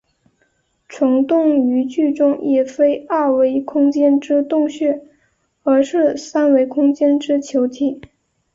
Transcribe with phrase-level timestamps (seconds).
[0.87, 4.99] 虫洞于剧中也非二维空间之洞穴
[5.61, 8.01] 而是三维空间之球体。